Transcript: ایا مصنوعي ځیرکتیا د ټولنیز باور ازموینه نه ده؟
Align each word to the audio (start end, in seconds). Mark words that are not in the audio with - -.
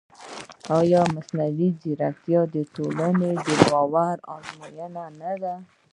ایا 0.77 1.01
مصنوعي 1.15 1.67
ځیرکتیا 1.81 2.41
د 2.53 2.55
ټولنیز 2.73 3.39
باور 3.71 4.17
ازموینه 4.35 5.05
نه 5.19 5.31
ده؟ 5.41 5.55